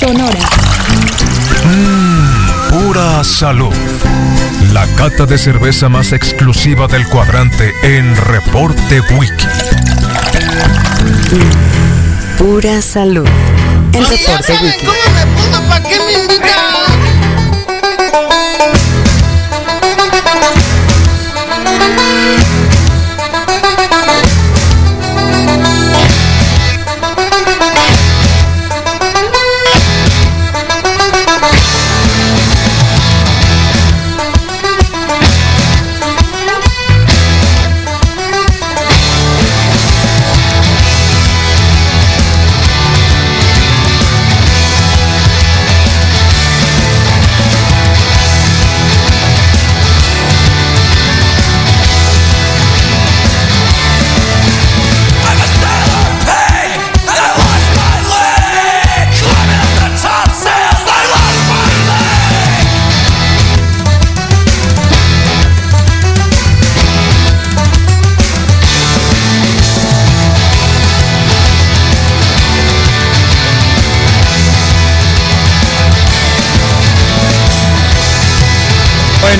[0.00, 0.48] Sonora.
[1.64, 3.74] Mmm, pura salud.
[4.72, 9.46] La cata de cerveza más exclusiva del cuadrante en Reporte Wiki.
[12.38, 13.26] Pura salud.
[13.92, 14.86] En Reporte Wiki.
[14.86, 15.68] ¿Cómo me pongo?
[15.68, 15.98] ¿Para qué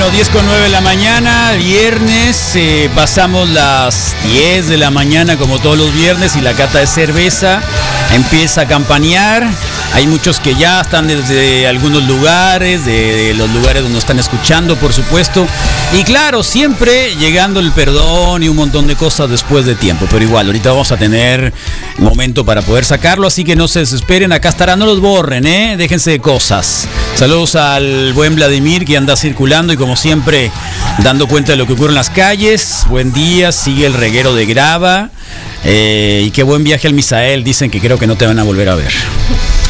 [0.09, 5.37] Bueno, 10 con 9 de la mañana, viernes, eh, pasamos las 10 de la mañana
[5.37, 7.61] como todos los viernes y la cata de cerveza
[8.14, 9.47] empieza a campanear.
[9.94, 14.92] Hay muchos que ya están desde algunos lugares, de, los lugares donde están escuchando, por
[14.92, 15.47] supuesto.
[15.92, 20.06] Y claro, siempre llegando el perdón y un montón de cosas después de tiempo.
[20.11, 21.53] Pero igual, ahorita vamos a tener
[21.97, 24.33] momento para poder sacarlo, así que no se desesperen.
[24.33, 25.77] Acá estará, no los borren, ¿eh?
[25.77, 26.86] Déjense de cosas.
[27.17, 30.52] Saludos al buen Vladimir que anda circulando y como siempre
[31.02, 32.84] dando cuenta de lo que ocurre en las calles.
[32.89, 35.11] Buen día, sigue el reguero de grava.
[35.64, 37.42] Eh, y qué buen viaje al Misael.
[37.42, 38.92] Dicen que creo que no te van a volver a ver.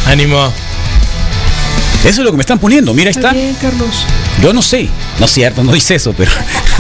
[0.09, 0.51] Ánimo.
[2.01, 2.95] Eso es lo que me están poniendo.
[2.95, 3.33] Mira, ahí está.
[3.33, 4.07] bien, Carlos.
[4.43, 4.89] Yo no sé.
[5.19, 6.31] No es cierto, no dice eso, pero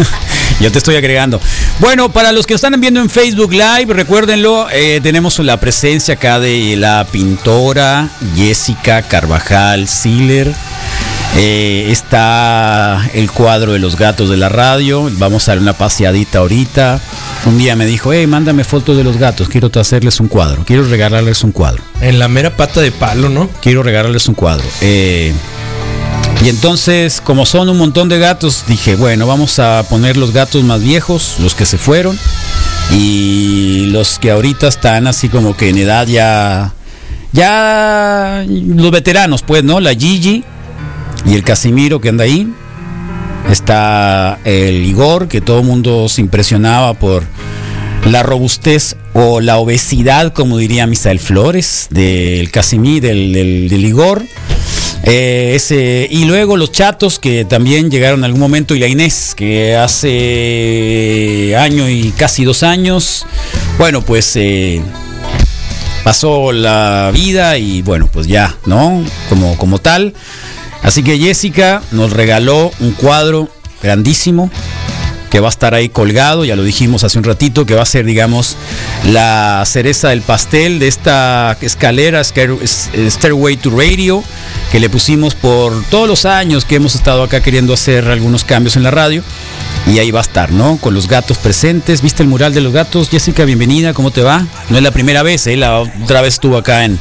[0.60, 1.38] yo te estoy agregando.
[1.78, 6.40] Bueno, para los que están viendo en Facebook Live, recuérdenlo, eh, tenemos la presencia acá
[6.40, 10.54] de la pintora Jessica Carvajal Siller.
[11.36, 15.10] Eh, está el cuadro de los gatos de la radio.
[15.18, 17.00] Vamos a dar una paseadita ahorita.
[17.46, 19.48] Un día me dijo, hey, mándame fotos de los gatos.
[19.48, 20.64] Quiero hacerles un cuadro.
[20.64, 21.82] Quiero regalarles un cuadro.
[22.00, 23.48] En la mera pata de palo, ¿no?
[23.60, 24.64] Quiero regalarles un cuadro.
[24.80, 25.32] Eh,
[26.44, 30.62] y entonces, como son un montón de gatos, dije, bueno, vamos a poner los gatos
[30.62, 32.16] más viejos, los que se fueron,
[32.92, 36.74] y los que ahorita están así como que en edad ya,
[37.32, 39.80] ya los veteranos, pues, ¿no?
[39.80, 40.44] La Gigi
[41.24, 42.52] y el Casimiro que anda ahí.
[43.50, 47.24] Está el Igor, que todo el mundo se impresionaba por
[48.04, 54.24] la robustez o la obesidad, como diría Misael Flores, del del, del, del Igor.
[55.04, 59.34] Eh, ese, y luego los chatos que también llegaron en algún momento y la Inés
[59.34, 63.24] que hace año y casi dos años,
[63.78, 64.82] bueno pues eh,
[66.02, 69.02] pasó la vida y bueno pues ya, ¿no?
[69.28, 70.14] Como, como tal.
[70.82, 73.48] Así que Jessica nos regaló un cuadro
[73.82, 74.50] grandísimo
[75.30, 77.86] que va a estar ahí colgado, ya lo dijimos hace un ratito, que va a
[77.86, 78.56] ser, digamos,
[79.04, 84.24] la cereza del pastel de esta escalera Stairway to Radio,
[84.72, 88.76] que le pusimos por todos los años que hemos estado acá queriendo hacer algunos cambios
[88.76, 89.22] en la radio.
[89.86, 90.76] Y ahí va a estar, ¿no?
[90.76, 92.02] Con los gatos presentes.
[92.02, 93.08] ¿Viste el mural de los gatos?
[93.08, 94.46] Jessica, bienvenida, ¿cómo te va?
[94.68, 95.56] No es la primera vez, ¿eh?
[95.56, 96.98] La otra vez estuvo acá en,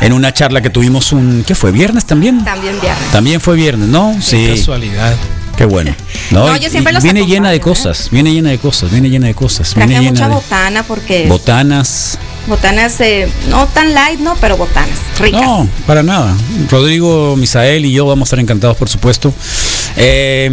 [0.00, 1.44] en una charla que tuvimos un...
[1.46, 1.72] ¿Qué fue?
[1.72, 2.44] ¿Viernes también?
[2.44, 3.10] También viernes.
[3.12, 4.16] También fue viernes, ¿no?
[4.20, 4.48] Sí.
[4.56, 5.14] Casualidad.
[5.56, 5.94] Qué bueno.
[6.32, 7.60] No, No, yo siempre los viene llena de ¿eh?
[7.60, 9.70] cosas, viene llena de cosas, viene llena de cosas.
[9.70, 12.18] Traje Viene mucha llena de botana porque botanas.
[12.46, 15.42] Botanas eh, no tan light, no, pero botanas ricas.
[15.42, 16.34] No, para nada.
[16.70, 19.32] Rodrigo, Misael y yo vamos a estar encantados, por supuesto.
[19.98, 20.50] Eh,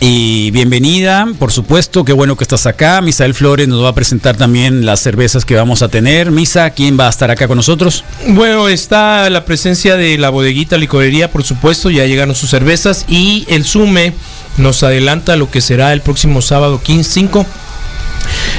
[0.00, 2.04] y bienvenida, por supuesto.
[2.04, 3.00] Qué bueno que estás acá.
[3.00, 6.30] Misael Flores nos va a presentar también las cervezas que vamos a tener.
[6.30, 8.04] Misa, ¿quién va a estar acá con nosotros?
[8.28, 13.46] Bueno, está la presencia de la bodeguita licorería, por supuesto, ya llegaron sus cervezas y
[13.48, 14.12] el Sume
[14.58, 17.46] nos adelanta lo que será el próximo sábado 15-5,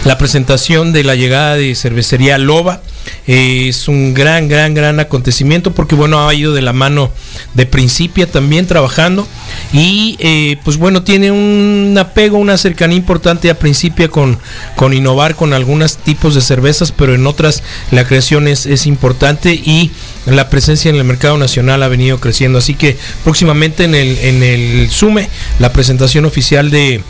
[0.06, 2.82] la presentación de la llegada de cervecería Loba.
[3.28, 7.12] Eh, es un gran, gran, gran acontecimiento porque bueno, ha ido de la mano
[7.54, 9.28] de Principia también trabajando
[9.74, 14.40] y eh, pues bueno, tiene un apego, una cercanía importante a Principia con,
[14.76, 19.54] con innovar con algunos tipos de cervezas, pero en otras la creación es, es importante
[19.54, 19.92] y
[20.26, 22.60] la presencia en el mercado nacional ha venido creciendo.
[22.60, 25.30] Así que próximamente en el, en el SUME,
[25.60, 27.04] la presentación oficial de,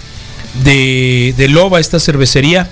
[0.63, 2.69] de, de Loba, esta cervecería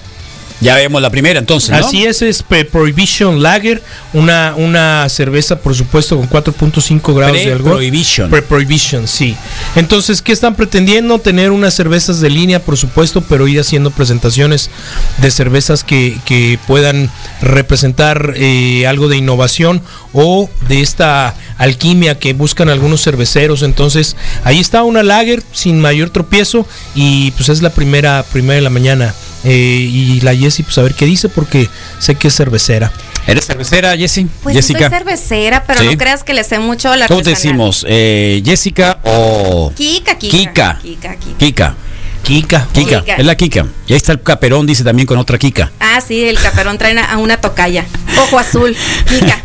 [0.62, 1.78] Ya vemos la primera entonces, ¿no?
[1.78, 3.82] Así es, es Pre- Prohibition Lager,
[4.14, 7.58] una, una cerveza, por supuesto, con 4.5 grados de alcohol.
[7.78, 8.30] Pre-Prohibition.
[8.30, 9.36] Pre-Prohibition, sí.
[9.76, 11.18] Entonces, ¿qué están pretendiendo?
[11.20, 14.70] Tener unas cervezas de línea, por supuesto, pero ir haciendo presentaciones
[15.18, 17.10] de cervezas que, que puedan
[17.42, 19.82] representar eh, algo de innovación
[20.14, 23.64] o de esta alquimia que buscan algunos cerveceros.
[23.64, 28.62] Entonces, ahí está una lager sin mayor tropiezo y pues es la primera, primera de
[28.62, 29.14] la mañana.
[29.44, 31.68] Eh, y la Jessie, pues a ver qué dice, porque
[32.00, 32.92] sé que es cervecera.
[33.28, 34.28] ¿Eres cervecera, Jessie?
[34.44, 34.90] Pues sí Jessica.
[34.90, 35.86] soy cervecera, pero Sí.
[35.88, 37.86] no creas que le sé mucho la ¿Cómo te decimos?
[37.88, 40.32] Eh, ¿Jessica o Kika, Kika.
[40.38, 40.80] Kika?
[40.82, 41.38] Kika, Kika.
[41.38, 41.76] Kika.
[42.24, 42.68] Kika.
[42.74, 43.02] Kika.
[43.02, 43.16] Kika.
[43.18, 43.66] Es la Kika.
[43.88, 45.72] Y ahí está el caperón, dice también con otra Kika.
[45.80, 47.86] Ah, sí, el caperón trae a una tocaya.
[48.24, 48.76] Ojo azul.
[49.10, 49.42] Kika.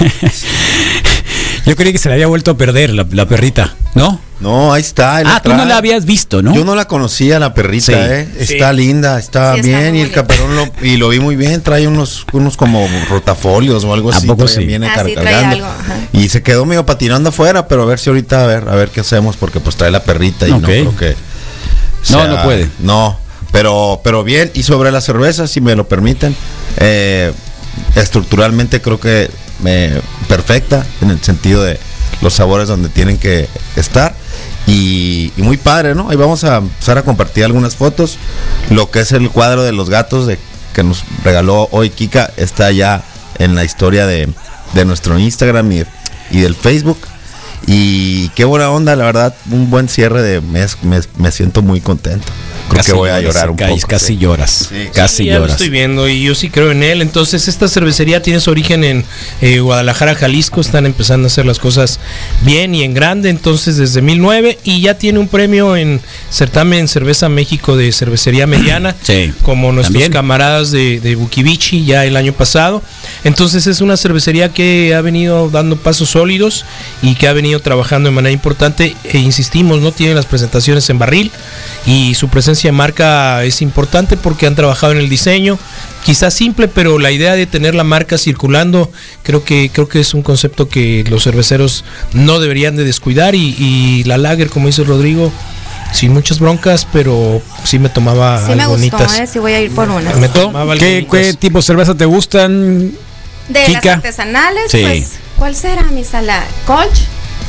[1.66, 4.20] Yo creí que se le había vuelto a perder la, la perrita, ¿no?
[4.40, 5.18] No, ahí está.
[5.24, 6.54] Ah, tú no la habías visto, ¿no?
[6.54, 7.92] Yo no la conocía, la perrita, Sí.
[7.94, 8.28] ¿eh?
[8.44, 8.52] Sí.
[8.54, 9.96] Está linda, está Sí, bien.
[9.96, 11.62] y el caperón lo, y lo vi muy bien.
[11.62, 14.26] Trae unos, unos como rotafolios o algo ¿A así.
[14.26, 14.64] poco trae- sí?
[14.66, 15.56] Viene Ah, sí, trae cargando.
[15.56, 15.96] algo, ajá.
[16.12, 18.90] Y se quedó medio patinando afuera, pero a ver si ahorita, a ver, a ver
[18.90, 21.16] qué hacemos, porque pues trae la perrita y no creo que.
[22.10, 22.68] No, no puede.
[22.80, 23.18] No,
[23.52, 24.50] pero, pero bien.
[24.52, 26.36] Y sobre la cerveza, si me lo permiten,
[26.76, 27.32] eh,
[27.96, 29.30] estructuralmente creo que
[30.28, 31.78] perfecta en el sentido de
[32.20, 34.14] los sabores donde tienen que estar.
[34.66, 36.08] Y, muy padre, ¿no?
[36.08, 38.18] Ahí vamos a empezar a compartir algunas fotos.
[38.70, 40.28] Lo que es el cuadro de los gatos
[40.72, 43.04] que nos regaló hoy Kika está ya
[43.38, 44.28] en la historia de,
[44.74, 45.84] de nuestro Instagram y,
[46.30, 46.98] del Facebook.
[47.66, 51.80] Y qué buena onda, la verdad, un buen cierre de mes, me, me siento muy
[51.80, 52.26] contento.
[52.68, 53.76] Creo Casi que voy a llorar un poco.
[53.86, 54.16] Casi sí.
[54.16, 54.68] lloras.
[54.70, 54.88] Sí.
[54.94, 57.02] Casi Sí, ya lo estoy viendo y yo sí creo en él.
[57.02, 59.04] Entonces, esta cervecería tiene su origen en
[59.42, 60.60] eh, Guadalajara, Jalisco.
[60.60, 62.00] Están empezando a hacer las cosas
[62.42, 63.28] bien y en grande.
[63.28, 66.00] Entonces, desde 2009 y ya tiene un premio en
[66.30, 68.94] certamen Cerveza México de cervecería mediana.
[69.04, 70.12] Sí, Como nuestros también.
[70.12, 72.82] camaradas de, de Bukivichi ya el año pasado.
[73.24, 76.64] Entonces, es una cervecería que ha venido dando pasos sólidos
[77.02, 78.96] y que ha venido trabajando de manera importante.
[79.04, 81.30] E insistimos, no tiene las presentaciones en barril
[81.86, 85.58] y su presencia marca es importante porque han trabajado en el diseño,
[86.04, 88.90] quizás simple, pero la idea de tener la marca circulando
[89.22, 93.54] creo que creo que es un concepto que los cerveceros no deberían de descuidar y,
[93.58, 95.32] y la lager, como dice Rodrigo,
[95.92, 99.18] sin muchas broncas, pero sí me tomaba Sí me gustó, bonitas.
[99.18, 100.16] eh, sí voy a ir por unas.
[100.16, 102.92] Me tomaba ¿Qué, tipo de cerveza te gustan?
[103.48, 104.80] De las artesanales, Sí.
[104.82, 106.42] pues, ¿cuál será mi sala?
[106.66, 107.02] ¿Colch?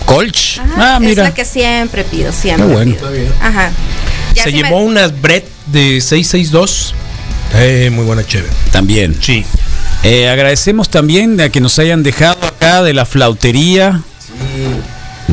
[0.05, 0.59] Colch.
[0.59, 1.23] Ajá, ah, mira.
[1.23, 2.67] Es la que siempre pido, siempre.
[2.67, 2.95] Qué bueno.
[2.95, 3.33] pido.
[3.41, 3.71] Ajá.
[4.35, 6.93] Ya Se si me- llevó unas Brett de 662.
[7.53, 8.51] Eh, muy buena chévere.
[8.71, 9.15] También.
[9.21, 9.45] Sí.
[10.03, 14.01] Eh, agradecemos también a que nos hayan dejado acá de la flautería.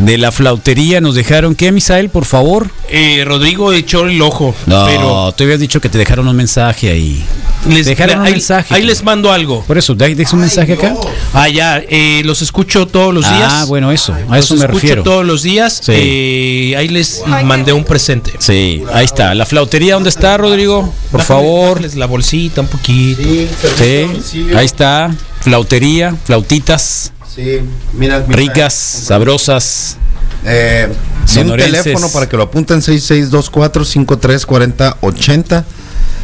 [0.02, 2.69] De la flautería nos dejaron, ¿qué, Misael, por favor?
[2.88, 6.90] Eh, Rodrigo echó el ojo, No, pero tú habías dicho que te dejaron un mensaje
[6.90, 7.25] ahí.
[7.69, 8.75] les, dejaron un ahí, mensaje.
[8.75, 9.62] ahí les mando algo.
[9.64, 10.94] Por eso, ¿de- dejas un mensaje acá?
[11.32, 13.52] Ah, ya, eh, los escucho todos los días.
[13.52, 15.02] Ah, bueno, eso, a Los eso me escucho refiero.
[15.04, 15.81] todos los días.
[15.84, 15.93] Sí.
[15.94, 18.32] Eh, ahí les mandé un presente.
[18.40, 19.34] Sí, ahí está.
[19.37, 20.93] ¿La flautería dónde está, Rodrigo?
[21.12, 21.94] Por Bájale- favor.
[21.94, 23.22] la bolsita un poquito.
[23.78, 24.06] Sí,
[24.56, 25.14] ahí está.
[25.43, 27.61] Flautería, flautitas Sí,
[27.94, 29.96] mira, mira, ricas, sabrosas.
[30.44, 30.88] Eh,
[31.40, 35.64] un teléfono para que lo apunten 6624-5340-80.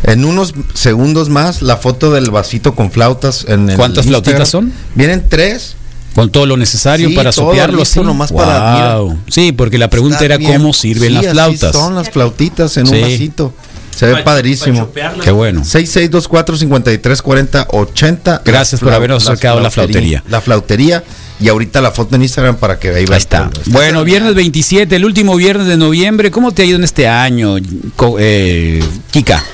[0.04, 3.44] En unos segundos más, la foto del vasito con flautas.
[3.48, 4.24] En el ¿Cuántas Instagram.
[4.24, 4.72] flautitas son?
[4.94, 5.74] Vienen tres.
[6.14, 8.00] Con todo lo necesario Sí, para sopearlo así.
[8.00, 8.98] nomás para-.
[9.28, 10.54] Sí, porque la pregunta era bien.
[10.54, 11.72] cómo sirven Sí, las así flautas.
[11.72, 12.94] Son las flautitas en Sí.
[12.94, 13.52] un vasito.
[13.98, 14.88] Se ve Pa- pa padrísimo.
[15.24, 15.62] Qué bueno.
[15.64, 18.42] 6624-5340-80.
[18.44, 20.22] Gracias por habernos las acercado la flautería.
[20.28, 21.02] La flautería.
[21.40, 23.48] Y ahorita la foto en Instagram para que ahí Ahí está.
[23.66, 26.30] Bueno, viernes 27, el último viernes de noviembre.
[26.32, 27.54] ¿Cómo te ha ido en este año,
[27.94, 29.44] Co- eh, Kika?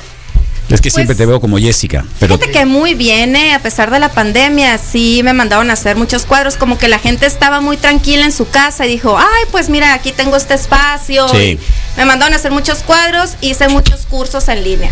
[0.75, 3.61] Es que Pues, siempre te veo como Jessica, pero Fíjate que muy bien, eh, a
[3.61, 7.27] pesar de la pandemia, sí me mandaron a hacer muchos cuadros, como que la gente
[7.27, 11.29] estaba muy tranquila en su casa y dijo, ay, pues mira, aquí tengo este espacio.
[11.29, 11.59] Sí.
[11.97, 14.91] Me mandaron a hacer muchos cuadros, hice muchos cursos en línea.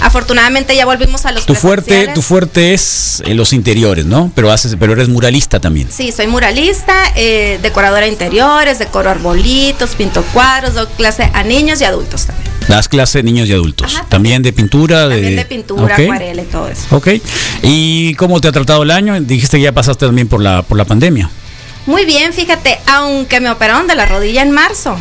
[0.00, 4.30] Afortunadamente ya volvimos a los tu fuerte, tu fuerte es en los interiores, ¿no?
[4.34, 5.88] Pero haces, pero eres muralista también.
[5.90, 11.80] Sí, soy muralista, eh, decoradora de interiores, decoro arbolitos, pinto cuadros, doy clase a niños
[11.80, 12.50] y adultos también.
[12.68, 13.94] Das clase de niños y adultos.
[13.94, 16.82] Ajá, también de pintura, También de, de pintura, acuarela y todo eso.
[16.90, 17.08] Ok.
[17.62, 19.18] ¿Y cómo te ha tratado el año?
[19.20, 21.30] Dijiste que ya pasaste también por la por la pandemia.
[21.86, 24.96] Muy bien, fíjate, aunque me operaron de la rodilla en marzo,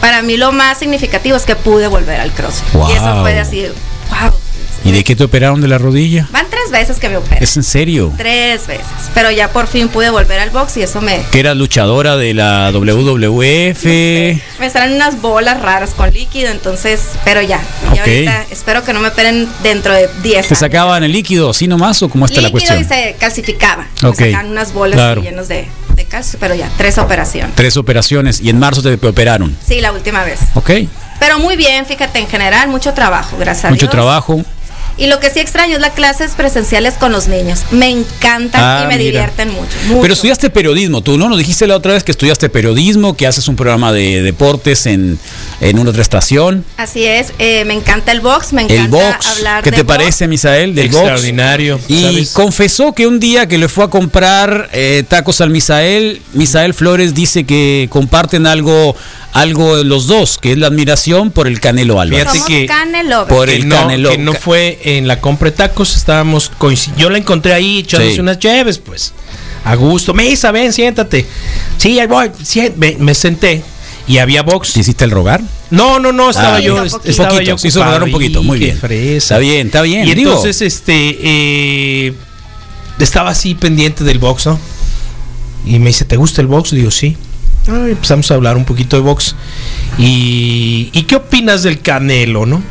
[0.00, 2.62] para mí lo más significativo es que pude volver al cross.
[2.72, 2.88] Wow.
[2.88, 3.66] Y eso fue así,
[4.10, 4.32] wow.
[4.82, 6.26] ¿Y de qué te operaron de la rodilla?
[6.32, 7.44] Van tres veces que me operé.
[7.44, 8.14] ¿Es en serio?
[8.16, 8.86] Tres veces.
[9.12, 12.32] Pero ya por fin pude volver al box y eso me, Que eras luchadora de
[12.32, 13.84] la WWF.
[13.84, 17.60] me salen unas bolas raras con líquido, entonces, pero ya.
[17.94, 21.66] Y ahorita espero que no me operen dentro de 10 ¿Te sacaban el líquido así
[21.68, 22.80] nomás o cómo está la líquido cuestión?
[22.80, 23.86] y se calcificaba.
[24.02, 24.18] Ok.
[24.20, 25.20] Me sacaban unas bolas Claro.
[25.22, 27.54] llenas de, de calcio, pero ya, tres operaciones.
[27.54, 29.54] Tres operaciones y en marzo te operaron.
[29.66, 30.40] Sí, la última vez.
[30.54, 30.70] ¿Ok?
[31.20, 33.90] Pero muy bien, fíjate, en general, mucho trabajo, gracias a Mucho Dios.
[33.92, 34.40] trabajo.
[34.96, 37.60] Y lo que sí extraño es las clases presenciales con los niños.
[37.70, 39.04] Me encantan Ah, y me mira.
[39.10, 40.02] divierten mucho, mucho.
[40.02, 41.28] Pero estudiaste periodismo, tú, ¿no?
[41.28, 45.18] Nos dijiste la otra vez que estudiaste periodismo, que haces un programa de deportes en,
[45.60, 46.64] en una otra estación.
[46.76, 49.26] Así es, eh, me encanta el box, me encanta El box.
[49.26, 49.96] hablar ¿Qué de te box.
[49.96, 50.96] parece, Misael, del box?
[50.98, 51.80] Extraordinario.
[51.88, 52.30] Y ¿sabes?
[52.32, 57.14] confesó que un día que le fue a comprar eh, tacos al Misael, Misael Flores
[57.14, 58.94] dice que comparten algo,
[59.32, 62.28] algo los dos, que es la admiración por el Canelo Álvarez.
[62.32, 63.28] Fíjate que- Canelovers.
[63.34, 64.10] Por que el no, Canelo.
[64.10, 68.14] que no fue en la compra de tacos, estábamos coinci- Yo la encontré ahí echándose
[68.14, 68.20] Sí.
[68.20, 69.12] unas cheves, pues.
[69.64, 70.14] A gusto.
[70.14, 71.26] Misa, ven, siéntate.
[71.76, 72.30] Sí, ahí voy.
[72.42, 73.62] sí, me, me senté
[74.08, 74.72] y había box.
[74.72, 75.40] ¿Te hiciste el rogar?
[75.70, 76.76] No, no, no, estaba Ah, yo.
[76.76, 77.10] un est- poquito.
[77.10, 78.76] Estaba Poquito, yo se hizo rogar un poquito, muy bien.
[78.78, 79.16] fresa.
[79.34, 80.30] Está bien, está bien, Y digo.
[80.30, 82.14] entonces, este, eh,
[82.98, 84.58] estaba así pendiente del box, ¿no?
[85.66, 86.70] Y me dice, ¿te gusta el box?
[86.70, 87.16] Digo, sí.
[87.68, 89.34] Ah, y empezamos a hablar un poquito de box.
[89.98, 92.62] Y, ¿y qué opinas del Canelo, no?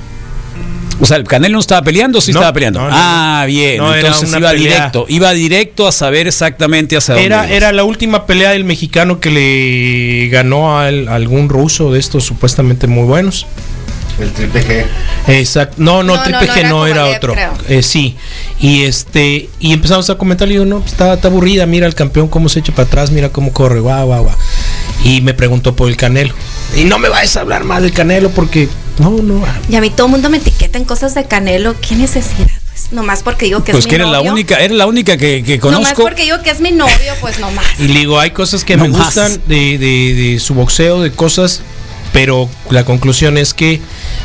[1.01, 2.81] O sea, el Canelo no estaba peleando, o sí No, estaba peleando.
[2.81, 3.77] no, no, ah, bien.
[3.77, 4.69] No, era entonces iba pelea.
[4.73, 7.25] directo, iba directo a saber exactamente hacia dónde.
[7.27, 11.91] Era, era la última pelea del mexicano que le ganó a, al- a algún ruso
[11.93, 13.45] de estos supuestamente muy buenos.
[14.19, 14.85] El triple G.
[15.29, 15.75] Exacto.
[15.77, 17.35] No, no, No, Triple no, no G era no era Kovalev, otro.
[17.69, 18.17] Eh, sí.
[18.59, 21.95] Y este, y empezamos a comentar, y yo, no, pues, está, está aburrida, mira el
[21.95, 24.35] campeón cómo se echa para atrás, mira cómo corre, guau, guau, guau.
[25.03, 26.33] Y me preguntó por el Canelo.
[26.75, 28.67] Y no me vayas a hablar más del Canelo porque
[28.99, 29.43] no, no.
[29.69, 31.75] Y a mí todo el mundo me etiqueta en cosas de Canelo.
[31.79, 32.47] ¿Qué necesidad?
[32.69, 34.31] Pues nomás porque digo que Pues es que mi eres la novio.
[34.33, 36.01] única, eres la única que, que Nomás conozco.
[36.03, 37.65] porque digo que es mi novio, pues nomás.
[37.79, 39.05] Y le digo, hay cosas que No me más.
[39.05, 41.61] gustan de, de- de su boxeo, de cosas,
[42.11, 43.79] pero la conclusión es que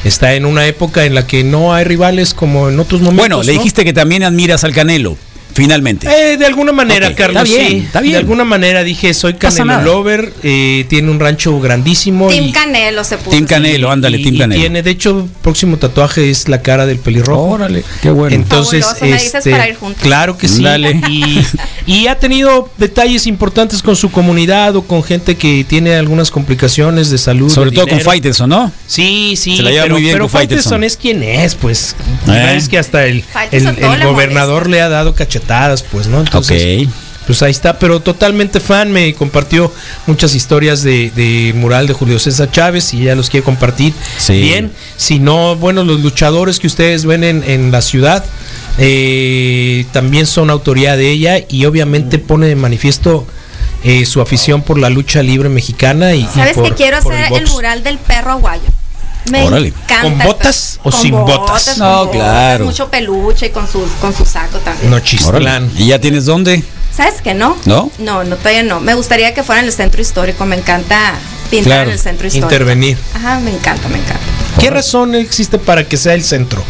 [0.05, 3.23] está en una época en la que no hay rivales como en otros momentos.
[3.23, 3.59] Bueno, le ¿no?
[3.59, 5.17] dijiste que también admiras al Canelo,
[5.55, 6.07] finalmente.
[6.09, 7.87] Eh, de alguna manera, Ok, Carlos, está bien, sí.
[7.87, 8.13] está bien.
[8.13, 9.83] De alguna manera dije, soy Canelo.
[9.83, 12.29] Lover, eh, tiene un rancho grandísimo.
[12.29, 13.31] Team y, Canelo se puso.
[13.31, 13.47] Team.
[13.47, 14.61] Canelo, ándale, Team y Canelo.
[14.61, 17.43] tiene, de hecho, próximo tatuaje es la cara del pelirrojo.
[17.43, 18.35] Órale, qué bueno.
[18.35, 20.03] Entonces, Fabuloso, me dices este, para ir juntos.
[20.03, 20.63] claro que sí.
[20.63, 21.01] Dale.
[21.09, 21.41] Y,
[21.87, 27.11] y ha tenido detalles importantes con su comunidad o con gente que tiene algunas complicaciones
[27.11, 27.51] de salud.
[27.51, 28.01] Sobre de todo con.
[28.01, 28.73] Faitelson, ¿no?
[28.87, 30.81] Sí, sí, Se la lleva pero, muy bien pero con Faitelson.
[30.81, 31.97] Faitelson es quien es, pues.
[32.29, 32.55] Eh.
[32.57, 35.15] Es que hasta el, el, el gobernador le ha dado
[35.91, 36.21] pues, ¿no?
[36.21, 36.93] Entonces, Ok.
[37.27, 39.73] pues ahí está, pero totalmente fan, me compartió
[40.07, 43.93] muchas historias de, de mural de Julio César Chávez y ya los quiere compartir.
[44.19, 44.41] Sí.
[44.41, 48.25] Bien, si no, bueno, los luchadores que ustedes ven en, en la ciudad
[48.79, 53.27] eh, también son autoridad de ella y obviamente pone de manifiesto
[53.85, 57.25] eh, su afición por la lucha libre mexicana y, y ¿Sabes por- que quiero hacer
[57.25, 57.51] el, box.
[57.53, 58.63] mural del perro aguayo?
[59.31, 59.69] Me Órale.
[59.69, 60.03] encanta.
[60.03, 61.79] ¿Con botas o sin botas?
[61.79, 62.65] No, claro.
[62.67, 64.91] Mucho peluche y con su, con su saco también.
[64.91, 65.71] No chistlán.
[65.77, 66.63] ¿Y ya tienes dónde?
[66.95, 67.57] ¿Sabes que no?
[67.65, 67.91] ¿No?
[67.99, 68.81] No, no, todavía no.
[68.81, 70.45] Me gustaría que fuera en el centro histórico.
[70.47, 71.15] Me encanta
[71.51, 72.47] pintar Claro, en el centro histórico.
[72.47, 72.99] Intervenir.
[73.15, 74.21] Ajá, me encanta, me encanta.
[74.61, 76.63] ¿Qué razón existe para que sea el centro?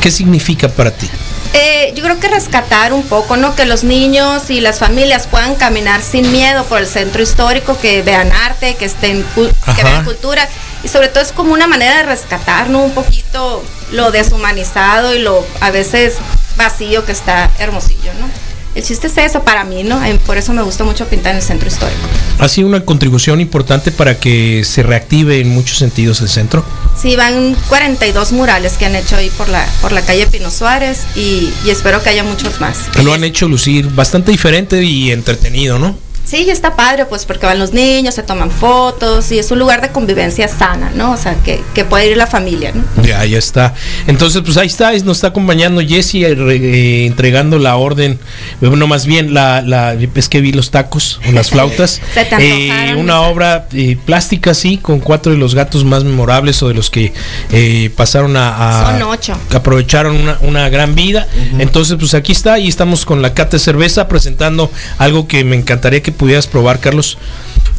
[0.00, 1.08] ¿Qué significa para ti?
[1.52, 3.54] Eh, yo creo que rescatar un poco, ¿no?
[3.54, 8.02] Que los niños y las familias puedan caminar sin miedo por el centro histórico, que
[8.02, 10.48] vean arte, que estén que vean cultura
[10.84, 12.82] y sobre todo es como una manera de rescatar, ¿no?
[12.82, 13.62] Un poquito
[13.92, 16.14] lo deshumanizado y lo a veces
[16.56, 18.28] vacío que está Hermosillo, ¿no?
[18.74, 20.00] El chiste es eso para mí, ¿no?
[20.26, 22.00] Por eso me gusta mucho pintar en el centro histórico.
[22.40, 26.64] Ha sido una contribución importante para que se reactive en muchos sentidos el centro.
[27.00, 31.02] Sí, van 42 murales que han hecho ahí por la por la calle Pino Suárez
[31.14, 32.78] y, y espero que haya muchos más.
[33.04, 35.96] Lo han hecho lucir bastante diferente y entretenido, ¿no?
[36.24, 39.82] Sí, está padre, pues porque van los niños, se toman fotos y es un lugar
[39.82, 41.12] de convivencia sana, ¿no?
[41.12, 42.82] O sea, que, que puede ir la familia, ¿no?
[43.02, 43.74] Ya, ya está.
[44.06, 48.18] Entonces, pues ahí está, es- nos está acompañando Jessy eh, eh, entregando la orden.
[48.60, 52.00] Bueno, más bien, la, la, es que vi los tacos o las flautas.
[52.14, 52.36] Se te
[52.70, 56.74] Eh, una obra eh, plástica, sí, con cuatro de los gatos más memorables o de
[56.74, 57.12] los que
[57.52, 59.38] eh, pasaron a, a- Son ocho.
[59.50, 61.28] que aprovecharon una, una gran vida.
[61.58, 65.54] Entonces, pues aquí está y estamos con la cata de cerveza presentando algo que me
[65.56, 67.18] encantaría que pudieras probar, Carlos.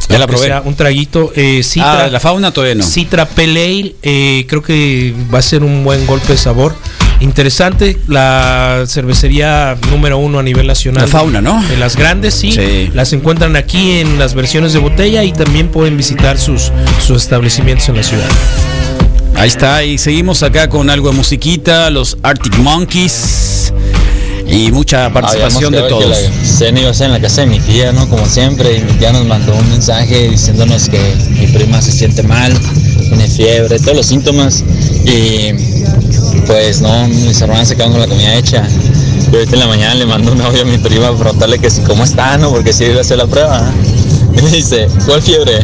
[0.10, 0.46] Ya la probé.
[0.48, 1.32] sea Un traguito.
[1.36, 2.84] Eh, Citra, Ah, la fauna todavía no.
[2.84, 6.76] Citra Pale Ale, eh, creo que va a ser un buen golpe de sabor.
[7.22, 11.04] Interesante, la cervecería número uno a nivel nacional.
[11.04, 11.64] La Fauna, ¿no?
[11.70, 12.52] De las grandes, sí.
[12.52, 12.92] Sí.
[12.94, 16.72] Las encuentran aquí en las versiones de botella y también pueden visitar sus,
[17.06, 18.28] sus establecimientos en la ciudad.
[19.38, 23.74] Ahí está, y seguimos acá con algo de musiquita, los Arctic Monkeys.
[24.48, 26.18] Y mucha participación de todos.
[26.44, 28.08] cena iba a ser en la casa de mi tía, ¿no?
[28.10, 31.00] Como siempre, y mi tía nos mandó un mensaje diciéndonos que
[31.32, 32.54] mi prima se siente mal,
[33.10, 34.64] tiene fiebre, todos los síntomas.
[35.06, 35.52] Y
[36.46, 38.68] pues no, mis hermanas se quedaron con la comida hecha.
[39.32, 41.70] Y ahorita en la mañana le mando un audio a mi prima para preguntarle que
[41.72, 42.52] si cómo está, ¿no?
[42.52, 43.72] Porque si iba a hacer la prueba.
[44.38, 45.60] Y me dice, ¿cuál fiebre?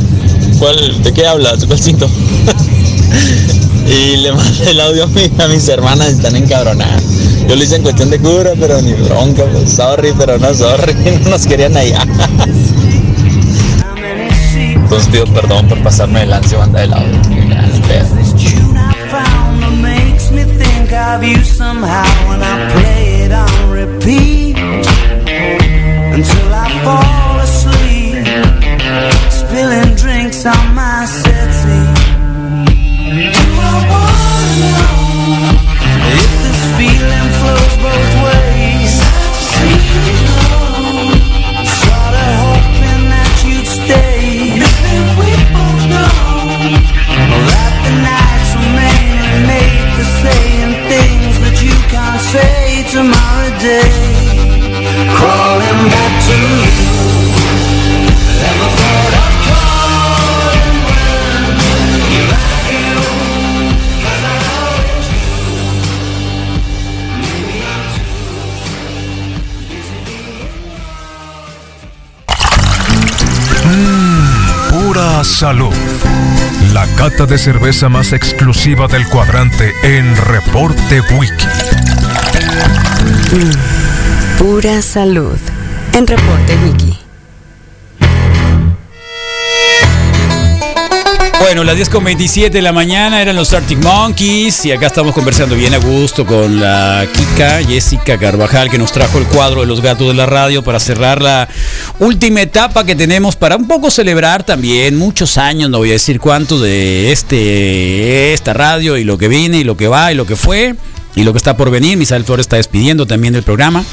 [0.57, 1.65] ¿Cuál, ¿De qué hablas?
[1.65, 2.13] ¿Cuál síntoma?
[3.85, 7.01] Y le mandé el audio a, mi- a mis hermanas, están encabronadas.
[7.47, 10.93] Yo lo hice en cuestión de cura, pero ni bronca, pues, sorry, pero no sorry,
[11.23, 12.05] no nos querían allá.
[14.63, 16.83] Entonces pido perdón por pasarme el ansia banda
[23.33, 28.25] on repeat until I fall asleep,
[29.31, 30.80] spilling drinks on my
[75.23, 75.73] Salud.
[76.73, 81.45] La cata de cerveza más exclusiva del cuadrante en Reporte Wiki.
[84.39, 85.37] Pura salud.
[85.93, 86.90] En Reporte Wiki.
[91.41, 95.15] Bueno, las 10 con 27 de la mañana eran los Arctic Monkeys y acá estamos
[95.15, 99.67] conversando bien a gusto con la Kika Jessica Carvajal que nos trajo el cuadro de
[99.67, 101.49] los gatos de la radio para cerrar la
[101.97, 106.19] última etapa que tenemos para un poco celebrar también muchos años, no voy a decir
[106.19, 110.27] cuántos, de este esta radio y lo que viene y lo que va y lo
[110.27, 110.75] que fue
[111.15, 111.97] y lo que está por venir.
[111.97, 113.83] Misael Flores está despidiendo también del programa.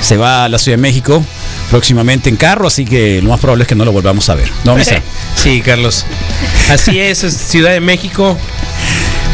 [0.00, 1.24] Se va a la Ciudad de México
[1.70, 4.50] próximamente en carro, así que lo más probable es que no lo volvamos a ver.
[4.64, 5.02] ¿No, Misael?
[5.36, 6.04] Sí, Carlos.
[6.70, 8.36] Así es, Ciudad de México.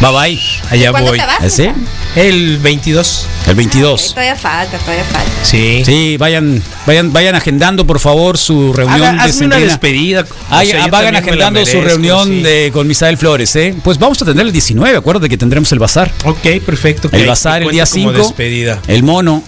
[0.04, 0.40] Bye bye.
[0.70, 1.18] Allá ¿Cuándo voy.
[1.18, 1.52] te vas?
[1.52, 1.68] ¿Sí?
[2.14, 3.26] El 22.
[3.44, 4.10] El Ay, 22.
[4.10, 5.30] todavía falta, todavía falta.
[5.42, 5.82] Sí.
[5.84, 10.20] Sí, vayan, vayan, vayan agendando por favor su reunión Haga- de hazme una despedida.
[10.22, 12.42] O Ay, sea, yo vayan la agendando su reunión sí.
[12.42, 13.74] de, con Misael Flores, ¿eh?
[13.82, 16.10] Pues vamos a tener el 19, acuérdate que tendremos el bazar.
[16.24, 17.08] Ok, perfecto.
[17.12, 18.12] El bazar el día como 5.
[18.12, 18.80] despedida.
[18.86, 19.42] El mono,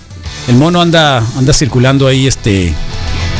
[0.49, 2.73] el mono anda, anda circulando ahí este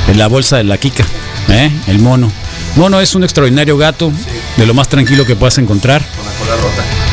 [0.09, 1.05] en la bolsa de la Kika,
[1.49, 1.71] ¿eh?
[1.89, 2.31] El mono.
[2.77, 4.13] Mono es un extraordinario gato,
[4.59, 6.03] de lo más tranquilo que puedas encontrar.
[6.03, 7.06] Yo amo los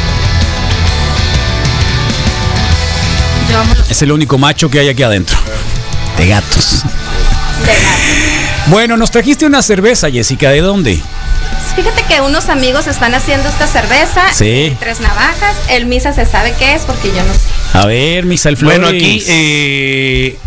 [3.90, 5.38] Es el único macho que hay aquí adentro.
[6.18, 6.84] De gatos.
[7.66, 8.68] de gato.
[8.68, 11.00] Bueno, nos trajiste una cerveza, Jessica, ¿de dónde?
[11.76, 14.32] Fíjate que unos amigos están haciendo esta cerveza.
[14.32, 14.46] Sí.
[14.46, 15.56] eh, Tres navajas.
[15.70, 17.40] El misa se sabe qué es porque yo no sé.
[17.74, 18.80] A ver, Misael Flores.
[18.80, 20.38] Bueno, aquí eh,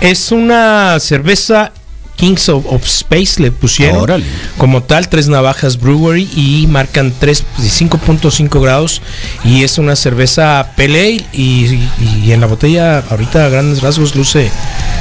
[0.00, 1.72] es una cerveza
[2.16, 4.24] Kings of, of Space, le pusieron Órale.
[4.58, 9.02] como tal, tres navajas brewery y marcan 3, 5.5 grados
[9.44, 11.78] y es una cerveza pale ale y,
[12.24, 14.50] y en la botella ahorita a grandes rasgos luce,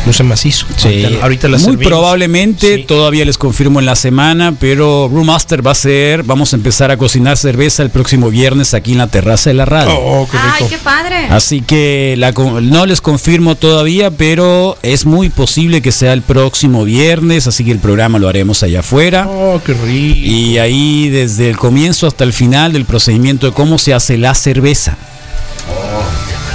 [0.06, 0.66] luce macizo.
[0.78, 1.88] Sí, ahorita, ahorita la muy servimos.
[1.88, 2.84] probablemente, Sí.
[2.84, 6.98] todavía les confirmo en la semana, pero Brewmaster va a ser, vamos a empezar a
[6.98, 9.96] cocinar cerveza el próximo viernes aquí en la terraza de la radio.
[9.98, 11.28] Oh, qué Ay, qué padre.
[11.30, 16.22] Así que la con- no les confirmo todavía, pero es muy posible que sea el
[16.22, 17.05] próximo viernes,
[17.48, 19.28] así que el programa lo haremos allá afuera.
[19.28, 20.20] Oh, qué rico.
[20.24, 24.34] Y ahí desde el comienzo hasta el final del procedimiento de cómo se hace la
[24.34, 24.98] cerveza.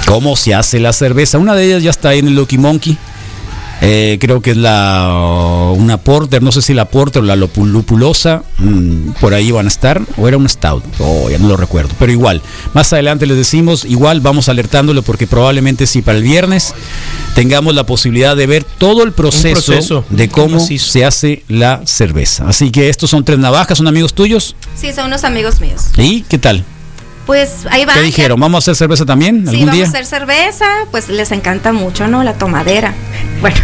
[0.05, 1.37] Cómo se hace la cerveza.
[1.37, 2.97] Una de ellas ya está ahí en el Lucky Monkey.
[3.83, 8.43] Eh, creo que es la una porter, no sé si la porter o la lupulosa,
[8.59, 11.89] mm, por ahí van a estar, o era un stout, oh, ya no lo recuerdo,
[11.97, 12.43] pero igual,
[12.75, 16.75] más adelante les decimos, igual vamos alertándolo porque probablemente si para el viernes
[17.33, 22.47] tengamos la posibilidad de ver todo el proceso, proceso de cómo se hace la cerveza.
[22.47, 25.81] Así que estos son tres navajas, son amigos tuyos, Sí, son unos amigos míos.
[25.97, 26.63] ¿y qué tal?
[27.25, 27.93] Pues ahí va.
[27.93, 28.39] ¿Qué dijeron?
[28.39, 29.85] ¿Vamos a hacer cerveza también Sí, algún vamos día?
[29.85, 32.23] a hacer cerveza, pues les encanta mucho, ¿no?
[32.23, 32.93] La tomadera.
[33.41, 33.57] Bueno,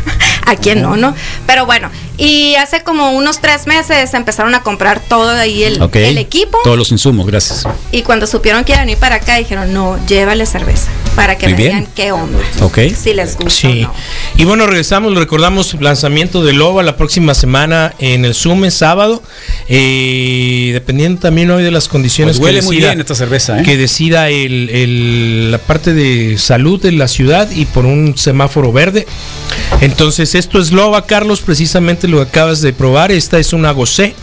[0.47, 1.13] a quién no, ¿no?
[1.45, 6.17] Pero bueno, Y hace como unos tres meses empezaron a comprar todo ahí el, el
[6.17, 6.57] equipo.
[6.63, 7.63] Todos los insumos, gracias.
[7.91, 10.87] Y cuando supieron que iban a venir para acá, dijeron, no, llévale cerveza.
[11.15, 11.69] Para que Muy bien.
[11.69, 12.39] digan qué onda.
[12.61, 12.79] Ok.
[12.95, 13.49] Si les gusta.
[13.49, 13.67] Sí.
[13.83, 13.93] o no.
[14.35, 19.21] Y bueno, regresamos, lo recordamos, lanzamiento de Loba la próxima semana en el Zoom, sábado.
[19.69, 23.59] Eh, dependiendo también hoy de las condiciones Pues huele que muy decida, bien esta cerveza,
[23.59, 23.63] ¿eh?
[23.63, 28.71] que decida el- el- la parte de salud de la ciudad y por un semáforo
[28.71, 29.05] verde.
[29.81, 33.11] Entonces, esto es Loba, Carlos, precisamente lo acabas de probar.
[33.11, 34.15] Esta es una Gosé.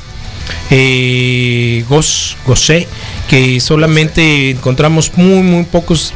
[0.70, 2.86] Eh, Gos, Gosé,
[3.28, 6.12] que solamente encontramos muy, muy pocos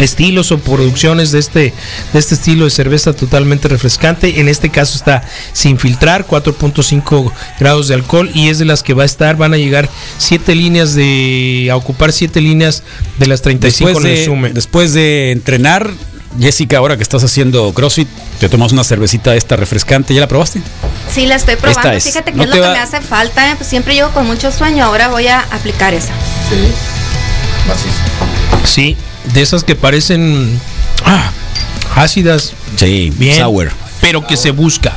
[0.00, 1.72] estilos o producciones de este,
[2.12, 4.40] de este estilo de cerveza totalmente refrescante.
[4.40, 5.22] En este caso está
[5.52, 9.54] sin filtrar, 4.5 grados de alcohol y es de las que va a estar, van
[9.54, 12.82] a llegar siete líneas de, a ocupar siete líneas
[13.18, 14.52] de las 35 Después en el de, Sume.
[14.52, 15.90] después de entrenar,
[16.40, 20.14] Jessica, ahora que estás haciendo CrossFit, te tomas una cervecita esta refrescante.
[20.14, 20.60] ¿Ya la probaste?
[21.12, 21.80] Sí, la estoy probando.
[21.80, 22.04] Esta es.
[22.04, 23.50] Fíjate que No es lo que me hace falta.
[23.50, 23.54] ¿eh?
[23.56, 24.84] Pues siempre llego con mucho sueño.
[24.84, 26.12] Ahora voy a aplicar esa.
[28.64, 28.96] Sí,
[29.32, 30.60] de esas que parecen
[31.04, 31.30] ah,
[31.96, 33.70] ácidas, Sí, bien, sour.
[34.00, 34.92] pero que se busca.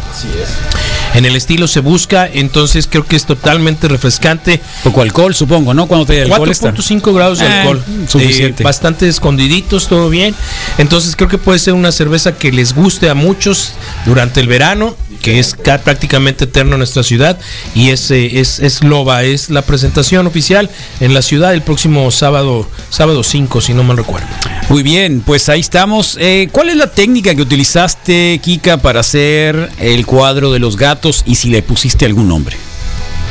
[1.14, 4.62] En el estilo se busca, entonces creo que es totalmente refrescante.
[4.84, 5.88] Poco alcohol, supongo, ¿no?
[5.88, 6.72] Cuando te alcohol está.
[6.74, 7.84] 4.5 grados de Ah, alcohol.
[8.08, 8.62] suficiente.
[8.62, 10.36] Eh, bastante escondiditos, todo bien.
[10.78, 13.74] Entonces creo que puede ser una cerveza que les guste a muchos
[14.06, 17.38] durante el verano, que es ca- prácticamente eterno en nuestra ciudad.
[17.76, 22.68] Y es, es, es Loba, es la presentación oficial en la ciudad el próximo sábado,
[22.90, 24.28] sábado 5, si no mal recuerdo.
[24.70, 26.18] Muy bien, pues ahí estamos.
[26.20, 31.24] Eh, ¿Cuál es la técnica que utilizaste, Kika, para hacer el cuadro de los gatos
[31.26, 32.58] y si le pusiste algún nombre?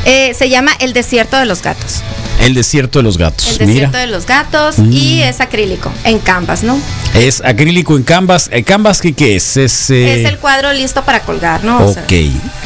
[0.04, 2.02] Eh, se llama El Desierto de los Gatos.
[2.40, 3.52] El desierto de los gatos.
[3.52, 4.92] El Desierto Mira, de los Gatos Mm.
[4.92, 6.78] y es acrílico en canvas, ¿no?
[7.18, 8.48] Es acrílico en canvas.
[8.52, 9.56] ¿El canvas qué, qué es?
[9.56, 11.86] Es, eh, Es el cuadro listo para colgar, ¿no?
[11.86, 12.12] O sea, Ok,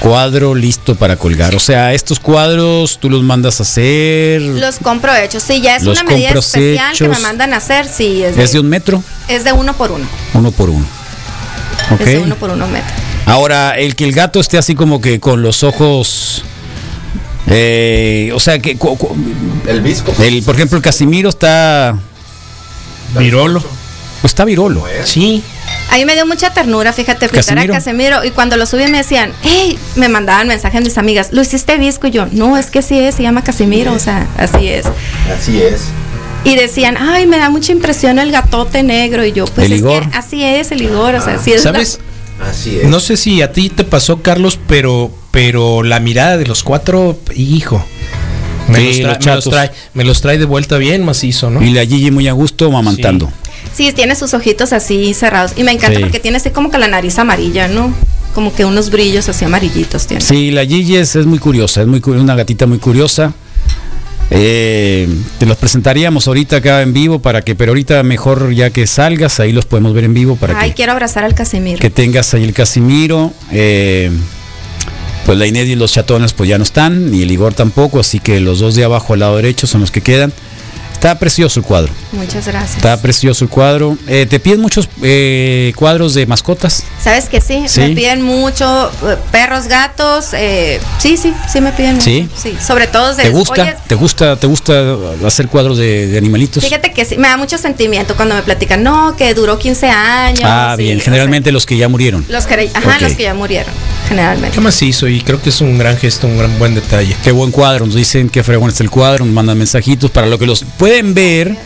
[0.01, 1.55] cuadro listo para colgar.
[1.55, 4.41] O sea, estos cuadros tú los mandas a hacer.
[4.43, 5.43] los compro hechos.
[5.43, 7.87] Sí, ya es Los una medida especial que me mandan a hacer.
[7.87, 9.03] Sí, es ¿Es de un metro?
[9.29, 10.07] es de uno por uno.
[10.35, 10.87] Uno por uno.
[11.93, 12.01] Ok.
[12.01, 12.93] Es de uno por uno metro.
[13.27, 16.43] Ahora, el que el gato esté así como que con los ojos.
[17.47, 18.77] eh, o sea, que.
[18.77, 19.17] cu- cu-
[19.67, 20.13] El visco.
[20.21, 21.97] el, por ejemplo, el Casimiro está.
[23.19, 23.63] Virolo.
[24.21, 24.85] Pues está virolo.
[25.05, 25.43] Sí.
[25.91, 27.73] A mí me dio mucha ternura, fíjate, pintar Casimiro.
[27.75, 28.25] a Casemiro.
[28.25, 32.07] Y cuando lo subí me decían, hey, me mandaban mensajes mis amigas, ¿lo hiciste visco?
[32.07, 34.87] Y yo, no, es que así es, se llama Casimiro, o sea, así es.
[35.37, 35.83] Así es.
[36.45, 39.25] Y decían, ay, me da mucha impresión el gatote negro.
[39.25, 40.09] Y yo, pues El es Igor.
[40.11, 41.65] que así es el Igor, o sea, así es.
[41.65, 41.99] la- ¿Sabes?
[42.51, 42.85] Así es.
[42.89, 47.19] No sé si a ti te pasó, Carlos, pero, pero la mirada de los cuatro,
[47.35, 47.85] hijo.
[48.69, 51.51] Me, Sí, los, trae, los me los trae, me los trae de vuelta bien macizo,
[51.51, 51.63] ¿no?
[51.63, 53.27] Y la Gigi muy a gusto mamantando.
[53.27, 53.50] Sí,
[53.95, 55.53] tiene sus ojitos así cerrados.
[55.57, 56.03] Y me encanta Sí.
[56.03, 57.93] porque tiene así como que la nariz amarilla, ¿no?
[58.35, 60.23] Como que unos brillos así amarillitos tiene.
[60.23, 63.33] Sí, la Gigi es, es muy curiosa, es muy una gatita muy curiosa.
[64.33, 68.87] Eh, te los presentaríamos ahorita acá en vivo para que, pero ahorita mejor ya que
[68.87, 71.81] salgas, ahí los podemos ver en vivo para Ay, que, quiero abrazar al Casimiro.
[71.81, 73.33] que tengas ahí el Casimiro.
[73.51, 74.11] eh,
[75.27, 78.21] pues la Inés y los chatones pues ya no están, ni el Igor tampoco, así
[78.21, 80.33] que los dos de abajo al lado derecho son los que quedan.
[81.01, 82.77] Está precioso el cuadro, Muchas gracias.
[82.77, 83.97] está precioso el cuadro.
[84.07, 86.83] Eh, ¿Te piden muchos eh, cuadros de mascotas?
[87.03, 87.65] ¿Sabes que sí?
[87.69, 87.81] Sí.
[87.81, 90.35] Me piden mucho eh, perros, gatos.
[90.35, 92.05] eh, sí, sí, sí me piden mucho.
[92.05, 92.29] Sí.
[92.37, 93.63] Sí, sobre todo de ¿Te gusta?
[93.63, 94.95] Oye, ¿Te gusta, te gusta
[95.27, 96.63] hacer cuadros de, de animalitos?
[96.63, 100.41] Fíjate que sí, me da mucho sentimiento cuando me platican, no, que duró 15 años.
[100.45, 102.27] Ah, bien, o generalmente los que ya murieron.
[102.29, 103.01] los que, ajá, Ok.
[103.01, 103.73] los que ya murieron,
[104.07, 104.55] generalmente.
[104.55, 105.09] ¿Qué más hizo?
[105.09, 107.17] Y creo que es un gran gesto, un gran buen detalle.
[107.25, 110.39] Qué buen cuadro, nos dicen que fregón está el cuadro, nos mandan mensajitos para lo
[110.39, 111.57] que los pueden ver.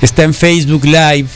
[0.00, 1.26] Está en Facebook Live.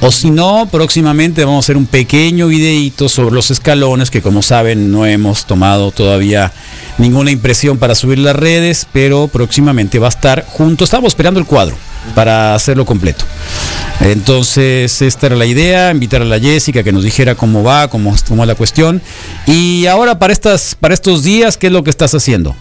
[0.00, 4.42] O si no, próximamente vamos a hacer un pequeño videíto sobre los escalones, que como
[4.42, 6.50] saben no hemos tomado todavía
[6.98, 10.82] ninguna impresión para subir las redes, pero próximamente va a estar junto.
[10.82, 11.76] Estamos esperando el cuadro
[12.16, 13.24] para hacerlo completo.
[14.00, 18.12] Entonces, esta era la idea, invitar a la Jessica que nos dijera cómo va, cómo,
[18.26, 19.00] cómo es la cuestión.
[19.46, 22.56] Y ahora para estas, para estos días, ¿qué es lo que estás haciendo?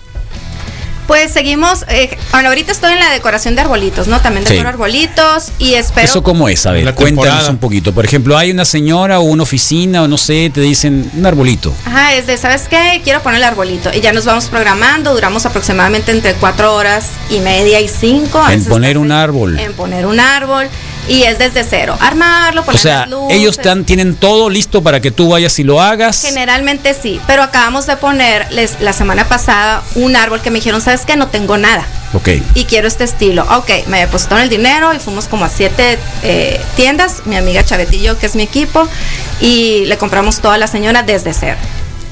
[1.10, 4.22] Pues seguimos, eh, bueno, ahorita estoy en la decoración de arbolitos, ¿no?
[4.22, 4.54] También Sí.
[4.54, 6.06] decoro arbolitos y espero...
[6.06, 6.68] ¿Eso cómo es?
[6.68, 7.50] A ver, La cuéntanos temporada.
[7.50, 7.94] un poquito.
[7.94, 11.74] Por ejemplo, hay una señora o una oficina o no sé, te dicen un arbolito.
[11.84, 13.02] Ajá, es de, ¿sabes qué?
[13.04, 13.90] Quiero poner el arbolito.
[13.92, 18.48] Y ya nos vamos programando, duramos aproximadamente entre cuatro horas y media y cinco.
[18.48, 19.58] En poner un árbol.
[19.58, 20.68] En poner un árbol.
[21.08, 21.98] Y es desde cero.
[22.00, 23.38] Armarlo, O poner sea, las luces.
[23.38, 26.22] ellos están, tienen todo listo para que tú vayas y lo hagas.
[26.22, 31.02] Generalmente sí, pero acabamos de ponerles la semana pasada un árbol que me dijeron, ¿sabes
[31.06, 31.16] qué?
[31.16, 31.86] No tengo nada.
[32.14, 32.30] Ok.
[32.56, 33.44] y quiero este estilo.
[33.56, 38.18] Ok, me depositaron el dinero y fuimos como a siete eh, tiendas, mi amiga Chavetillo,
[38.18, 38.88] que es mi equipo,
[39.42, 41.58] y le compramos toda la señora desde cero.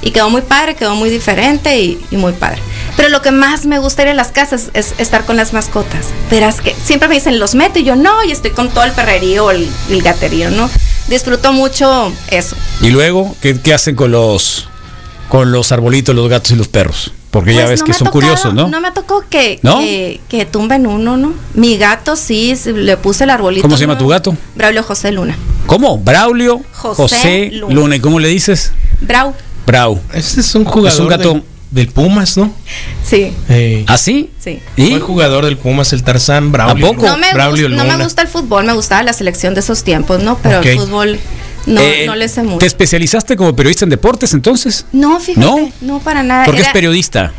[0.04, 2.62] Y quedó muy padre, quedó muy diferente y, y muy padre.
[2.98, 6.08] Pero lo que más me gusta ir a las casas es estar con las mascotas.
[6.32, 8.92] Verás que siempre me dicen, los meto y yo no, y estoy con todo el
[8.92, 10.70] perrerío, el, el gaterío, ¿no?
[11.08, 12.56] Disfruto mucho eso.
[12.82, 14.68] Y luego, ¿qué, qué hacen con los
[15.30, 17.12] con los arbolitos, los gatos y los perros?
[17.32, 18.68] Porque ya Pues ves no que son tocado- curiosos, ¿no?
[18.70, 19.80] No me tocó que, ¿No?
[19.80, 21.34] que, que tumben uno, ¿no?
[21.54, 23.62] Mi gato sí, sí, le puse el arbolito.
[23.62, 24.36] ¿Cómo se llama tu gato?
[24.56, 25.38] Braulio José Luna.
[25.68, 25.98] ¿Cómo?
[26.00, 27.74] Braulio José José, Luna.
[27.76, 27.96] Luna.
[27.98, 28.72] ¿Y cómo le dices?
[29.02, 29.34] Brau,
[29.68, 30.00] Brau.
[30.14, 32.52] Este es un jugador Es un gato- del, del Pumas, ¿no?
[33.04, 34.30] sí, Eh, ¿Ah, sí?
[34.44, 34.60] sí.
[34.76, 34.90] ¿Y?
[34.92, 36.86] Fue jugador del Pumas, el Tarzán, Braulio.
[36.88, 37.06] ¿A poco?
[37.08, 40.24] No me, Braulio no me gusta el fútbol, me gustaba la selección de esos tiempos,
[40.24, 40.38] ¿no?
[40.42, 41.20] Pero el fútbol
[41.66, 42.60] no, Eh, no le sé mucho.
[42.60, 44.86] ¿Te especializaste como periodista en deportes entonces?
[44.94, 45.70] No, fíjate, ¿No?
[45.82, 46.46] no, para nada.
[46.46, 47.34] Porque es Era- periodista.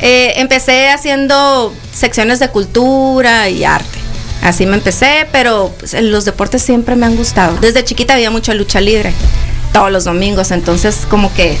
[0.00, 3.98] eh, empecé haciendo secciones de cultura y arte.
[4.42, 7.56] Así me empecé, pero pues, los deportes siempre me han gustado.
[7.60, 9.12] Desde chiquita había mucha lucha libre,
[9.74, 11.58] todos los domingos, entonces como que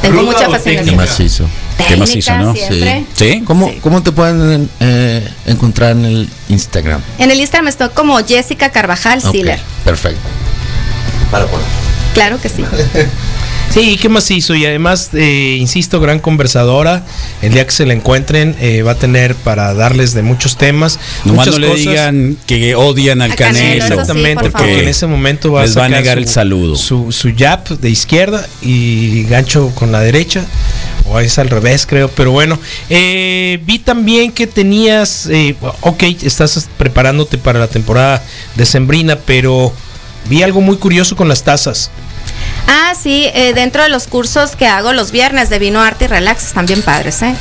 [0.00, 0.96] tengo ¿Ruda mucha o Qué fascinación.
[0.96, 1.44] macizo.
[1.88, 2.54] Qué macizo, ¿no?
[2.54, 3.04] siempre.
[3.14, 3.42] ¿Sí?
[3.44, 3.78] ¿Cómo, Sí.
[3.82, 7.00] ¿Cómo te pueden eh, encontrar en el Instagram?
[7.18, 9.60] En el Instagram estoy como Jessica Carvajal Ok, Siller.
[9.84, 10.20] Perfecto.
[11.30, 11.66] Para poner.
[12.14, 12.64] Claro que sí.
[13.70, 14.54] Sí, ¿qué más hizo?
[14.54, 17.04] Y además, eh, insisto, gran conversadora.
[17.42, 20.98] El día que se la encuentren, eh, va a tener para darles de muchos temas.
[21.24, 23.84] Nomás muchas no le digan que odian al A Canelo, Canelo.
[23.84, 26.22] eso sí, Exactamente, por porque en ese momento va Les a va a negar su,
[26.22, 26.76] el saludo.
[26.76, 30.44] Su, su jab de izquierda y gancho con la derecha.
[31.08, 32.08] O es al revés, creo.
[32.08, 35.26] Pero bueno, eh, vi también que tenías.
[35.30, 38.22] eh, ok, estás preparándote para la temporada
[38.54, 39.72] decembrina, pero
[40.30, 41.90] vi algo muy curioso con las tazas.
[42.68, 46.08] Ah, sí, eh, dentro de los cursos que hago los viernes de vino, arte y
[46.08, 47.34] relax, están bien padres, ¿eh?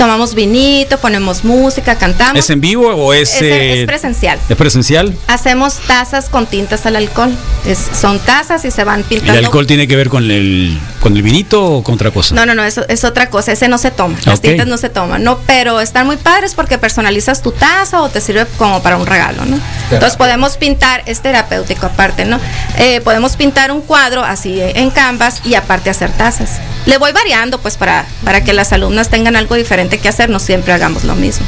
[0.00, 2.38] Tomamos vinito, ponemos música, cantamos.
[2.42, 4.38] ¿Es en vivo o es, Es- eh, es presencial.
[4.48, 5.14] ¿Es presencial?
[5.26, 7.30] Hacemos tazas con tintas al alcohol.
[7.66, 9.38] Es- son tazas y se van ¿El pintando.
[9.38, 12.34] alcohol tiene que ver con el, con el vinito o con otra cosa?
[12.34, 13.52] No, no, no, eso es otra cosa.
[13.52, 14.16] Ese no se toma.
[14.24, 15.38] Las tintas no se toman, ¿no?
[15.46, 19.44] Pero están muy padres porque personalizas tu taza o te sirve como para un regalo,
[19.44, 19.58] ¿no?
[19.90, 22.40] Entonces podemos pintar, es terapéutico aparte, ¿no?
[22.78, 26.58] Eh, podemos pintar un cuadro así en canvas y aparte hacer tazas.
[26.86, 30.38] Le voy variando, pues, para, para que las alumnas tengan algo diferente que hacer, no
[30.38, 31.46] siempre hagamos lo mismo.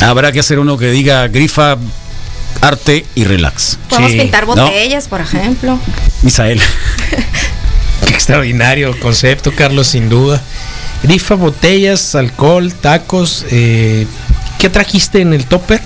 [0.00, 1.76] Habrá que hacer uno que diga grifa,
[2.60, 3.78] arte y relax.
[3.88, 4.54] Podemos Sí, pintar ¿no?
[4.56, 5.78] botellas, por ejemplo.
[6.22, 6.60] Misael.
[8.06, 10.40] Qué extraordinario concepto, Carlos, sin duda.
[11.02, 13.44] Grifa, botellas, alcohol, tacos.
[13.50, 14.06] eh,
[14.58, 15.80] ¿Qué trajiste en el topper?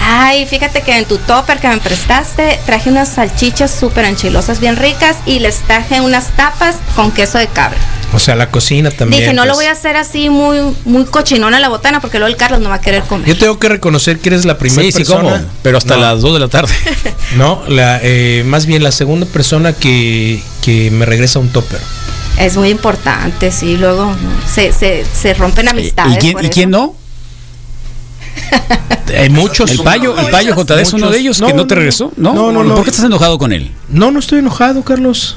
[0.00, 4.76] Ay, fíjate que en tu topper que me prestaste traje unas salchichas súper enchilosas, bien
[4.76, 7.76] ricas, y les traje unas tapas con queso de cabra.
[8.14, 9.20] O sea, la cocina también.
[9.22, 9.58] Dije, no lo pues.
[9.58, 12.76] voy a hacer así muy, muy cochinona la botana porque luego el Carlos no va
[12.76, 13.28] a querer comer.
[13.28, 15.30] Yo tengo que reconocer que eres la primera Sí, sí, persona.
[15.30, 15.44] ¿cómo?
[15.62, 16.72] Pero hasta No, las 2 de la tarde.
[17.36, 21.78] No, la, eh, más bien la segunda persona que, que me regresa un topper.
[22.38, 24.14] Es muy importante, sí, luego
[24.50, 26.14] se, se, se rompen amistades.
[26.16, 26.54] ¿Y quién, por ¿y eso.
[26.54, 26.94] quién no?
[29.18, 29.70] Hay muchos.
[29.70, 32.12] El payo, el payo JD es uno de ellos que No, no te regresó.
[32.16, 32.32] ¿No?
[32.32, 32.74] no, no, no.
[32.74, 33.72] ¿Por qué estás enojado con él?
[33.88, 35.36] No, no estoy enojado, Carlos.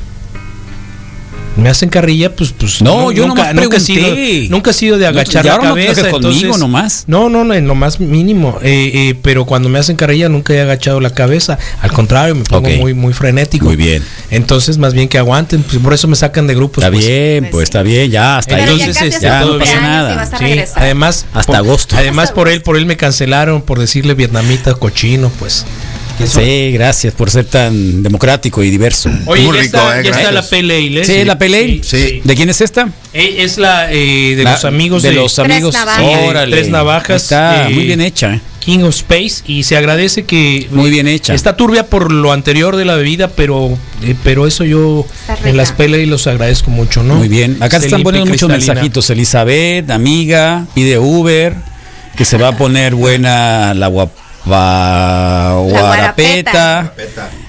[1.57, 2.81] Me hacen carrilla, pues, pues.
[2.81, 4.07] No, yo nomás he sido,
[4.49, 5.91] nunca he sido de No, agachar la no te cabeza.
[5.91, 7.03] enojes conmigo entonces- nomás.
[7.07, 8.57] No, no, no, en lo más mínimo.
[8.63, 11.59] eh, eh, pero cuando me hacen carrilla nunca he agachado la cabeza.
[11.81, 13.65] Al contrario, me pongo muy, muy frenético.
[13.65, 14.01] Muy bien.
[14.29, 15.61] Entonces, más bien que aguanten.
[15.63, 16.83] Pues por eso me sacan de grupos.
[16.83, 17.05] Está pues.
[17.05, 18.77] bien, pues está bien, ya, hasta Pero ahí.
[18.79, 20.25] ya Entonces, casi este, ya no todo pasa nada.
[20.39, 21.95] Sí, además Hasta por- agosto.
[21.97, 25.65] Además Hasta por él, por él me cancelaron por decirle vietnamita cochino, pues.
[26.27, 29.09] Sí, gracias por ser tan democrático y diverso.
[29.25, 31.03] Oye, Muy ya, rico, está, eh, ya está la ¿eh?
[31.05, 31.81] Sí, la Ale.
[31.83, 32.21] Sí.
[32.23, 32.89] ¿De quién es esta?
[33.13, 35.73] Eh, Es la eh, de La- los amigos de, de, los amigos.
[35.73, 35.99] Navajas.
[36.05, 36.55] De Órale.
[36.55, 38.35] Tres Navajas, Está eh, muy bien hecha.
[38.35, 38.41] ¿eh?
[38.59, 41.33] King of Space y se agradece que Muy bien hecha.
[41.33, 45.05] Está turbia por lo anterior de la bebida, pero eh, pero eso yo
[45.43, 47.15] en las Pale Ale los agradezco mucho, ¿no?
[47.15, 47.57] Muy bien.
[47.59, 48.73] Acá te están poniendo muchos cristalina.
[48.75, 49.09] mensajitos.
[49.09, 51.55] Elizabeth, amiga, pide Uber,
[52.15, 54.20] que se va a poner buena la guapa.
[55.69, 56.93] Guarapeta.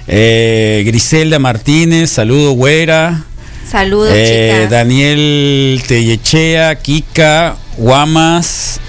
[0.07, 3.25] Eh, Griselda Martínez, saludo, güera.
[3.71, 4.67] Saludos, Eh.
[4.71, 8.81] Daniel Tellechea, Kika, Guamas.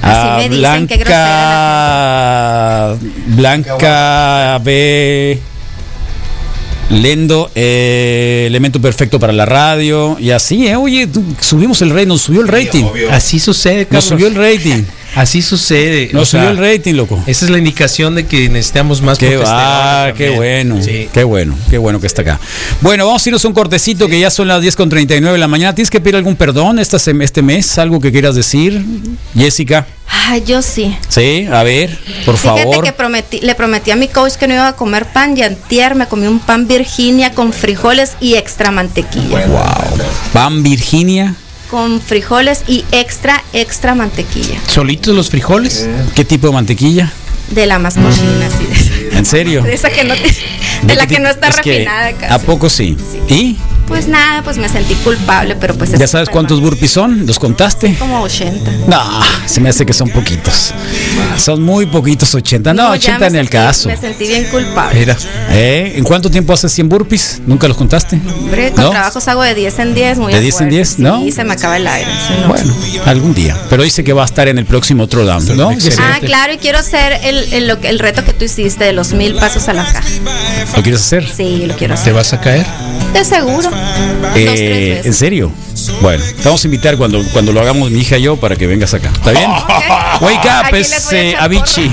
[0.00, 2.94] Así ah, me dicen, qué grosera
[3.26, 5.40] Blanca, Blanca B.
[6.90, 10.16] Lendo, eh, elemento perfecto para la radio.
[10.20, 11.08] Y así, eh, oye,
[11.40, 12.84] subimos el rating, nos subió el rating.
[13.10, 14.84] Así sucede, Nos subió el rating.
[15.18, 16.10] Así sucede.
[16.12, 17.20] Nos o sea, subió el rating, loco.
[17.26, 21.08] Esa es la indicación de que necesitamos más Qué va, qué bueno, Sí.
[21.12, 22.38] qué bueno, qué bueno que está acá.
[22.80, 25.38] Bueno, vamos a irnos a un cortecito que ya son las 10 con 39 de
[25.40, 25.74] la mañana.
[25.74, 27.78] ¿Tienes que pedir algún perdón esta este mes?
[27.78, 28.80] ¿Algo que quieras decir?
[29.36, 29.88] Jessica,
[30.28, 30.96] Ay, yo sí.
[31.08, 32.84] sí, a ver, por Fíjate favor.
[32.84, 35.96] que prometí, le prometí a mi coach que no iba a comer pan y antier
[35.96, 39.46] me comí un pan Virginia con frijoles y extra mantequilla.
[39.46, 39.98] Wow.
[40.32, 41.34] Pan Virginia
[41.70, 44.58] con frijoles y extra, extra mantequilla.
[44.66, 45.88] ¿Solitos los frijoles?
[46.14, 47.12] ¿Qué tipo de mantequilla?
[47.50, 48.64] De la más cochina, así
[49.10, 49.62] de, ¿En serio?
[49.64, 52.34] de esa que no, te- de ¿De la que no está Es que, refinada casi.
[52.34, 52.96] ¿A poco sí?
[53.28, 53.56] ¿Y?
[53.88, 57.26] Pues nada, pues me sentí culpable, pero pues ¿Ya es sabes cuántos burpees son?
[57.26, 57.94] ¿Los contaste?
[57.98, 58.70] Como 80.
[58.86, 59.02] No,
[59.46, 60.74] se me hace que son poquitos.
[61.38, 62.74] Son muy poquitos, 80.
[62.74, 63.88] No, ya 80 me ni el caso.
[63.88, 64.98] Me sentí bien culpable.
[65.00, 65.16] Mira.
[65.50, 65.94] ¿Eh?
[65.96, 67.40] ¿En cuánto tiempo haces 100 burpees?
[67.46, 68.20] ¿Nunca los contaste?
[68.38, 68.90] Hombre, con ¿No?
[68.90, 70.76] trabajos hago de 10 en 10, muy ¿De a 10 en fuerza.
[70.76, 70.98] 10?
[70.98, 71.20] ¿No?
[71.20, 72.10] Sí, se me acaba el aire.
[72.28, 72.48] sí, no.
[72.48, 72.74] Bueno,
[73.06, 73.56] algún día.
[73.70, 75.72] Pero dice que va a estar en el próximo Throwdown, ¿no?
[75.72, 76.02] Excelente.
[76.04, 79.68] Ah, claro, y quiero hacer el, el, reto que tú hiciste de los mil pasos
[79.68, 80.04] a la caja.
[80.76, 81.26] ¿Lo quieres hacer?
[81.26, 82.12] Sí, lo quiero ¿Te hacer.
[82.12, 82.66] vas a caer?
[83.12, 83.62] De seguro.
[83.70, 85.06] Dos, tres Eh, veces.
[85.06, 85.52] ¿En serio?
[86.00, 88.66] Bueno, te vamos a invitar cuando, cuando lo hagamos mi hija y yo para que
[88.66, 89.10] vengas acá.
[89.14, 89.50] ¿Está bien?
[89.50, 90.22] Ok.
[90.22, 91.90] Wake up, Aquí es eh, Avicii.